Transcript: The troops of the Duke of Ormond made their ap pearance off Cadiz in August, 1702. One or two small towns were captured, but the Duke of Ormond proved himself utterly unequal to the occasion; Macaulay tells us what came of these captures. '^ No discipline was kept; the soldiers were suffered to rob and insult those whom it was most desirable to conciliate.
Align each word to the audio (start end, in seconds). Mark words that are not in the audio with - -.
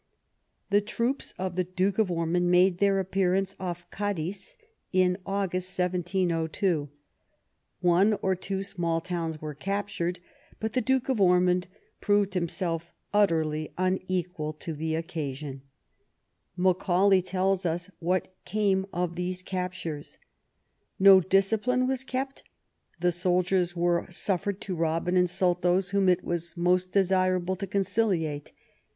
The 0.71 0.81
troops 0.81 1.35
of 1.37 1.55
the 1.55 1.63
Duke 1.63 1.99
of 1.99 2.09
Ormond 2.09 2.49
made 2.49 2.79
their 2.79 2.99
ap 2.99 3.11
pearance 3.11 3.55
off 3.59 3.87
Cadiz 3.91 4.57
in 4.91 5.15
August, 5.27 5.77
1702. 5.77 6.89
One 7.81 8.13
or 8.23 8.35
two 8.35 8.63
small 8.63 8.99
towns 8.99 9.39
were 9.39 9.53
captured, 9.53 10.19
but 10.59 10.73
the 10.73 10.81
Duke 10.81 11.07
of 11.07 11.21
Ormond 11.21 11.67
proved 11.99 12.33
himself 12.33 12.91
utterly 13.13 13.73
unequal 13.77 14.53
to 14.53 14.73
the 14.73 14.95
occasion; 14.95 15.61
Macaulay 16.57 17.21
tells 17.21 17.63
us 17.63 17.87
what 17.99 18.33
came 18.43 18.87
of 18.91 19.15
these 19.15 19.43
captures. 19.43 20.13
'^ 20.13 20.17
No 20.97 21.19
discipline 21.21 21.85
was 21.87 22.03
kept; 22.03 22.43
the 22.99 23.11
soldiers 23.11 23.75
were 23.75 24.07
suffered 24.09 24.59
to 24.61 24.73
rob 24.75 25.07
and 25.07 25.15
insult 25.15 25.61
those 25.61 25.91
whom 25.91 26.09
it 26.09 26.23
was 26.23 26.57
most 26.57 26.91
desirable 26.91 27.55
to 27.55 27.67
conciliate. 27.67 28.51